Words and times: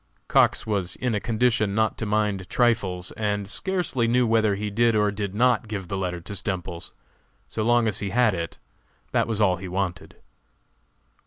Cox 0.27 0.65
was 0.65 0.95
in 0.95 1.13
a 1.13 1.19
condition 1.19 1.75
not 1.75 1.95
to 1.99 2.07
mind 2.07 2.49
trifles, 2.49 3.11
and 3.11 3.47
scarcely 3.47 4.07
knew 4.07 4.25
whether 4.25 4.55
he 4.55 4.71
did 4.71 4.95
or 4.95 5.11
did 5.11 5.35
not 5.35 5.67
give 5.67 5.89
the 5.89 5.95
letter 5.95 6.19
to 6.21 6.33
Stemples. 6.33 6.93
So 7.47 7.61
long 7.61 7.87
as 7.87 7.99
he 7.99 8.09
had 8.09 8.33
it, 8.33 8.57
that 9.11 9.27
was 9.27 9.39
all 9.39 9.57
he 9.57 9.67
wanted. 9.67 10.15